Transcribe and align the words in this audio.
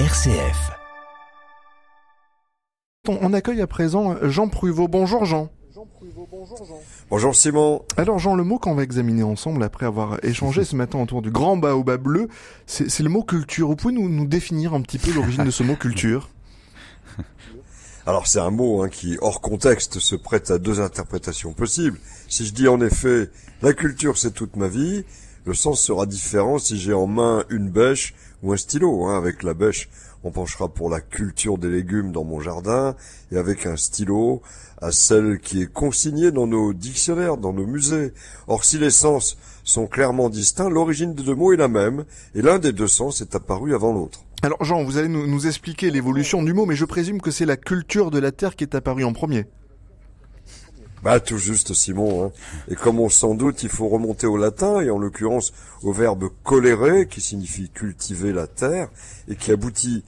RCF. 0.00 0.72
On 3.06 3.32
accueille 3.32 3.60
à 3.60 3.68
présent 3.68 4.16
Jean 4.22 4.48
Pruvot. 4.48 4.88
Bonjour 4.88 5.24
Jean. 5.24 5.50
Bonjour 7.10 7.32
Simon. 7.36 7.84
Alors 7.96 8.18
Jean, 8.18 8.34
le 8.34 8.42
mot 8.42 8.58
qu'on 8.58 8.74
va 8.74 8.82
examiner 8.82 9.22
ensemble 9.22 9.62
après 9.62 9.86
avoir 9.86 10.18
échangé 10.24 10.64
ce 10.64 10.74
matin 10.74 11.00
autour 11.00 11.22
du 11.22 11.30
grand 11.30 11.56
baobab 11.56 12.02
bleu, 12.02 12.28
c'est 12.66 13.04
le 13.04 13.08
mot 13.08 13.22
culture. 13.22 13.68
Vous 13.68 13.76
pouvez 13.76 13.94
nous, 13.94 14.08
nous 14.08 14.26
définir 14.26 14.74
un 14.74 14.80
petit 14.80 14.98
peu 14.98 15.12
l'origine 15.12 15.44
de 15.44 15.52
ce 15.52 15.62
mot 15.62 15.76
culture? 15.76 16.28
Alors 18.04 18.26
c'est 18.26 18.40
un 18.40 18.50
mot 18.50 18.82
hein, 18.82 18.88
qui, 18.88 19.16
hors 19.20 19.40
contexte, 19.40 20.00
se 20.00 20.16
prête 20.16 20.50
à 20.50 20.58
deux 20.58 20.80
interprétations 20.80 21.52
possibles. 21.52 22.00
Si 22.28 22.44
je 22.44 22.52
dis 22.52 22.66
en 22.66 22.80
effet 22.80 23.30
la 23.62 23.72
culture 23.72 24.18
c'est 24.18 24.32
toute 24.32 24.56
ma 24.56 24.66
vie, 24.66 25.04
le 25.44 25.54
sens 25.54 25.80
sera 25.80 26.06
différent 26.06 26.58
si 26.58 26.78
j'ai 26.78 26.94
en 26.94 27.06
main 27.06 27.44
une 27.50 27.70
bêche 27.70 28.14
ou 28.42 28.52
un 28.52 28.56
stylo. 28.56 29.04
Hein. 29.04 29.18
Avec 29.18 29.42
la 29.42 29.54
bêche, 29.54 29.88
on 30.22 30.30
penchera 30.30 30.68
pour 30.68 30.88
la 30.88 31.00
culture 31.00 31.58
des 31.58 31.68
légumes 31.68 32.12
dans 32.12 32.24
mon 32.24 32.40
jardin, 32.40 32.96
et 33.30 33.36
avec 33.36 33.66
un 33.66 33.76
stylo, 33.76 34.40
à 34.80 34.90
celle 34.90 35.38
qui 35.40 35.60
est 35.60 35.72
consignée 35.72 36.30
dans 36.30 36.46
nos 36.46 36.72
dictionnaires, 36.72 37.36
dans 37.36 37.52
nos 37.52 37.66
musées. 37.66 38.12
Or, 38.48 38.64
si 38.64 38.78
les 38.78 38.90
sens 38.90 39.36
sont 39.64 39.86
clairement 39.86 40.30
distincts, 40.30 40.70
l'origine 40.70 41.14
des 41.14 41.22
deux 41.22 41.34
mots 41.34 41.52
est 41.52 41.58
la 41.58 41.68
même, 41.68 42.04
et 42.34 42.42
l'un 42.42 42.58
des 42.58 42.72
deux 42.72 42.88
sens 42.88 43.20
est 43.20 43.34
apparu 43.34 43.74
avant 43.74 43.92
l'autre. 43.92 44.20
Alors 44.42 44.62
Jean, 44.64 44.82
vous 44.84 44.98
allez 44.98 45.08
nous, 45.08 45.26
nous 45.26 45.46
expliquer 45.46 45.90
l'évolution 45.90 46.42
du 46.42 46.52
mot, 46.52 46.66
mais 46.66 46.76
je 46.76 46.84
présume 46.84 47.20
que 47.20 47.30
c'est 47.30 47.46
la 47.46 47.56
culture 47.56 48.10
de 48.10 48.18
la 48.18 48.32
Terre 48.32 48.56
qui 48.56 48.64
est 48.64 48.74
apparue 48.74 49.04
en 49.04 49.12
premier. 49.12 49.46
Bah 51.04 51.20
tout 51.20 51.36
juste 51.36 51.74
Simon. 51.74 52.24
Hein. 52.24 52.32
Et 52.68 52.76
comme 52.76 52.98
on 52.98 53.10
s'en 53.10 53.34
doute, 53.34 53.62
il 53.62 53.68
faut 53.68 53.88
remonter 53.88 54.26
au 54.26 54.38
latin 54.38 54.80
et 54.80 54.88
en 54.88 54.96
l'occurrence 54.96 55.52
au 55.82 55.92
verbe 55.92 56.30
colere 56.42 57.06
qui 57.06 57.20
signifie 57.20 57.68
cultiver 57.68 58.32
la 58.32 58.46
terre 58.46 58.88
et 59.28 59.36
qui 59.36 59.52
aboutit 59.52 60.02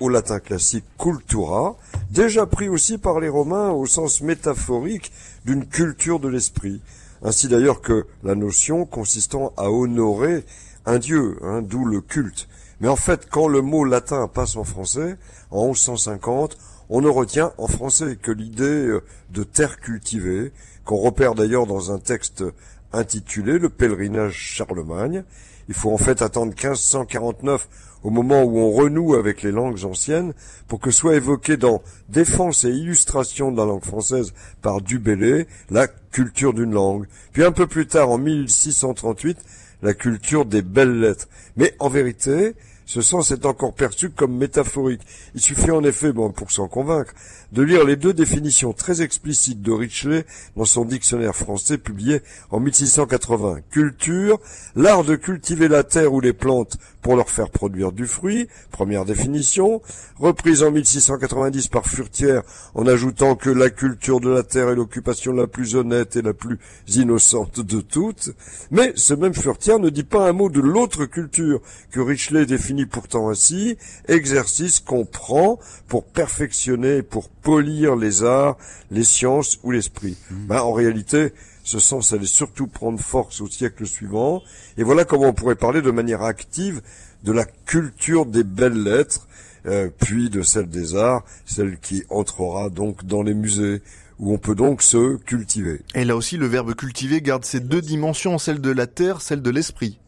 au 0.00 0.08
latin 0.08 0.40
classique 0.40 0.86
cultura, 0.98 1.76
déjà 2.10 2.46
pris 2.46 2.68
aussi 2.68 2.98
par 2.98 3.20
les 3.20 3.28
Romains 3.28 3.70
au 3.70 3.86
sens 3.86 4.22
métaphorique 4.22 5.12
d'une 5.44 5.66
culture 5.66 6.18
de 6.18 6.26
l'esprit. 6.26 6.80
Ainsi 7.22 7.46
d'ailleurs 7.46 7.80
que 7.80 8.06
la 8.24 8.34
notion 8.34 8.86
consistant 8.86 9.52
à 9.56 9.70
honorer 9.70 10.44
un 10.84 10.98
dieu, 10.98 11.36
hein, 11.42 11.62
d'où 11.62 11.84
le 11.84 12.00
culte. 12.00 12.48
Mais 12.80 12.88
en 12.88 12.96
fait, 12.96 13.28
quand 13.30 13.46
le 13.46 13.60
mot 13.60 13.84
latin 13.84 14.26
passe 14.26 14.56
en 14.56 14.64
français, 14.64 15.16
en 15.52 15.66
1150, 15.66 16.56
on 16.90 17.00
ne 17.00 17.08
retient 17.08 17.52
en 17.56 17.68
français 17.68 18.18
que 18.20 18.32
l'idée 18.32 18.64
euh, 18.64 19.02
de 19.30 19.44
terre 19.44 19.78
cultivée, 19.78 20.52
qu'on 20.84 20.96
repère 20.96 21.34
d'ailleurs 21.34 21.66
dans 21.66 21.92
un 21.92 21.98
texte 21.98 22.44
intitulé 22.92 23.58
Le 23.58 23.68
pèlerinage 23.68 24.34
Charlemagne. 24.34 25.22
Il 25.68 25.74
faut 25.74 25.92
en 25.92 25.98
fait 25.98 26.20
attendre 26.20 26.52
1549 26.52 27.68
au 28.02 28.10
moment 28.10 28.42
où 28.42 28.58
on 28.58 28.72
renoue 28.72 29.14
avec 29.14 29.42
les 29.42 29.52
langues 29.52 29.84
anciennes 29.84 30.32
pour 30.66 30.80
que 30.80 30.90
soit 30.90 31.14
évoqué 31.14 31.56
dans 31.56 31.80
Défense 32.08 32.64
et 32.64 32.70
illustration 32.70 33.52
de 33.52 33.58
la 33.58 33.66
langue 33.66 33.84
française 33.84 34.32
par 34.60 34.80
Dubélé 34.80 35.46
la 35.70 35.86
culture 35.86 36.54
d'une 36.54 36.72
langue. 36.72 37.06
Puis 37.32 37.44
un 37.44 37.52
peu 37.52 37.68
plus 37.68 37.86
tard, 37.86 38.10
en 38.10 38.18
1638, 38.18 39.38
la 39.82 39.94
culture 39.94 40.44
des 40.44 40.62
belles 40.62 40.98
lettres. 40.98 41.28
Mais 41.56 41.74
en 41.78 41.88
vérité, 41.88 42.56
ce 42.90 43.02
sens 43.02 43.30
est 43.30 43.46
encore 43.46 43.72
perçu 43.72 44.10
comme 44.10 44.36
métaphorique. 44.36 45.02
Il 45.36 45.40
suffit 45.40 45.70
en 45.70 45.84
effet, 45.84 46.12
pour 46.12 46.50
s'en 46.50 46.66
convaincre, 46.66 47.12
de 47.52 47.62
lire 47.62 47.84
les 47.84 47.94
deux 47.94 48.12
définitions 48.12 48.72
très 48.72 49.00
explicites 49.00 49.62
de 49.62 49.70
Richley 49.70 50.26
dans 50.56 50.64
son 50.64 50.84
dictionnaire 50.84 51.36
français 51.36 51.78
publié 51.78 52.20
en 52.50 52.58
1680. 52.58 53.60
Culture, 53.70 54.40
l'art 54.74 55.04
de 55.04 55.14
cultiver 55.14 55.68
la 55.68 55.84
terre 55.84 56.12
ou 56.12 56.20
les 56.20 56.32
plantes 56.32 56.78
pour 57.00 57.14
leur 57.14 57.30
faire 57.30 57.50
produire 57.50 57.92
du 57.92 58.06
fruit, 58.06 58.48
première 58.72 59.04
définition, 59.04 59.80
reprise 60.18 60.64
en 60.64 60.72
1690 60.72 61.68
par 61.68 61.86
Furtière 61.86 62.42
en 62.74 62.86
ajoutant 62.88 63.36
que 63.36 63.50
la 63.50 63.70
culture 63.70 64.20
de 64.20 64.28
la 64.28 64.42
terre 64.42 64.68
est 64.68 64.74
l'occupation 64.74 65.32
la 65.32 65.46
plus 65.46 65.76
honnête 65.76 66.16
et 66.16 66.22
la 66.22 66.34
plus 66.34 66.58
innocente 66.88 67.60
de 67.60 67.80
toutes. 67.80 68.30
Mais 68.72 68.92
ce 68.96 69.14
même 69.14 69.32
Furtière 69.32 69.78
ne 69.78 69.90
dit 69.90 70.02
pas 70.02 70.28
un 70.28 70.32
mot 70.32 70.50
de 70.50 70.60
l'autre 70.60 71.06
culture 71.06 71.60
que 71.92 72.00
Richeley 72.00 72.46
définit 72.46 72.79
pourtant 72.86 73.30
ainsi, 73.30 73.76
exercice 74.08 74.80
qu'on 74.80 75.04
prend 75.04 75.58
pour 75.88 76.04
perfectionner, 76.04 77.02
pour 77.02 77.28
polir 77.28 77.96
les 77.96 78.22
arts, 78.24 78.56
les 78.90 79.04
sciences 79.04 79.58
ou 79.62 79.70
l'esprit. 79.70 80.16
Mmh. 80.30 80.46
Ben, 80.46 80.60
en 80.60 80.72
réalité, 80.72 81.32
ce 81.64 81.78
sens 81.78 82.12
allait 82.12 82.26
surtout 82.26 82.66
prendre 82.66 83.00
force 83.00 83.40
au 83.40 83.48
siècle 83.48 83.86
suivant, 83.86 84.42
et 84.76 84.82
voilà 84.82 85.04
comment 85.04 85.28
on 85.28 85.32
pourrait 85.32 85.56
parler 85.56 85.82
de 85.82 85.90
manière 85.90 86.22
active 86.22 86.82
de 87.22 87.32
la 87.32 87.44
culture 87.44 88.26
des 88.26 88.44
belles 88.44 88.82
lettres, 88.82 89.28
euh, 89.66 89.90
puis 90.00 90.30
de 90.30 90.42
celle 90.42 90.68
des 90.68 90.96
arts, 90.96 91.24
celle 91.44 91.78
qui 91.78 92.04
entrera 92.08 92.70
donc 92.70 93.04
dans 93.04 93.22
les 93.22 93.34
musées, 93.34 93.82
où 94.18 94.32
on 94.34 94.38
peut 94.38 94.54
donc 94.54 94.82
se 94.82 95.16
cultiver. 95.16 95.80
Et 95.94 96.04
là 96.04 96.16
aussi, 96.16 96.36
le 96.36 96.46
verbe 96.46 96.74
cultiver 96.74 97.20
garde 97.20 97.44
ces 97.44 97.60
deux 97.60 97.80
dimensions, 97.80 98.38
celle 98.38 98.60
de 98.60 98.70
la 98.70 98.86
terre, 98.86 99.20
celle 99.22 99.42
de 99.42 99.50
l'esprit. 99.50 99.98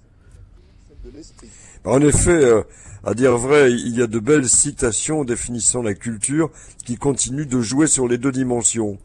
En 1.84 2.00
effet, 2.00 2.31
euh, 2.31 2.62
à 3.04 3.15
dire 3.15 3.37
vrai, 3.37 3.72
il 3.72 3.97
y 3.97 4.03
a 4.03 4.06
de 4.06 4.20
belles 4.20 4.48
citations 4.48 5.25
définissant 5.25 5.82
la 5.82 5.94
culture 5.94 6.50
qui 6.84 6.97
continuent 6.97 7.47
de 7.47 7.60
jouer 7.60 7.88
sur 7.88 8.06
les 8.06 8.19
deux 8.19 8.31
dimensions. 8.31 8.98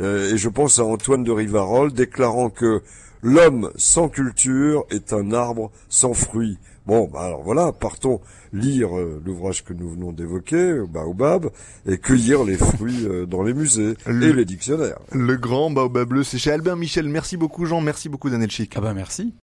Euh, 0.00 0.32
et 0.32 0.38
je 0.38 0.48
pense 0.48 0.78
à 0.78 0.84
Antoine 0.84 1.24
de 1.24 1.30
Rivarol 1.30 1.92
déclarant 1.92 2.48
que 2.48 2.82
l'homme 3.22 3.70
sans 3.76 4.08
culture 4.08 4.86
est 4.90 5.12
un 5.12 5.32
arbre 5.32 5.70
sans 5.90 6.14
fruits. 6.14 6.56
Bon, 6.86 7.08
bah 7.12 7.20
alors 7.20 7.42
voilà, 7.42 7.70
partons 7.70 8.20
lire 8.52 8.98
euh, 8.98 9.22
l'ouvrage 9.24 9.62
que 9.62 9.74
nous 9.74 9.90
venons 9.90 10.10
d'évoquer, 10.10 10.80
Baobab, 10.88 11.50
et 11.86 11.98
cueillir 11.98 12.44
les 12.44 12.56
fruits 12.56 13.06
dans 13.28 13.42
les 13.42 13.52
musées 13.52 13.94
et 14.08 14.32
les 14.32 14.44
dictionnaires. 14.46 14.98
Le 15.12 15.36
grand 15.36 15.70
Baobab 15.70 16.08
bleu, 16.08 16.24
c'est 16.24 16.38
chez 16.38 16.50
Albert 16.50 16.76
Michel. 16.76 17.08
Merci 17.08 17.36
beaucoup 17.36 17.66
Jean, 17.66 17.82
merci 17.82 18.08
beaucoup 18.08 18.30
Daniel 18.30 18.50
Chic. 18.50 18.72
Ah 18.74 18.80
bah 18.80 18.94
merci. 18.94 19.34